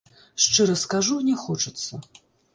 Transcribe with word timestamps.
Шчыра 0.45 0.77
скажу, 0.85 1.19
не 1.29 1.37
хочацца. 1.45 2.03